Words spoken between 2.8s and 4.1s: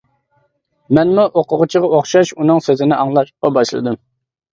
ئاڭلاشقا باشلىدىم.